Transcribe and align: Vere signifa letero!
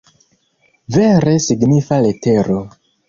Vere 0.95 1.35
signifa 1.49 1.99
letero! 2.07 2.61